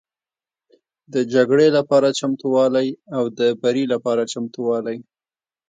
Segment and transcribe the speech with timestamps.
[1.13, 4.97] د جګړې لپاره چمتووالی او د بري لپاره چمتووالی